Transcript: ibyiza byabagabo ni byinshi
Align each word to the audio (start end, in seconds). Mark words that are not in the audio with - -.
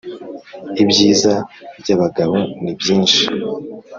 ibyiza 0.81 1.33
byabagabo 1.81 2.37
ni 2.63 2.71
byinshi 2.79 3.23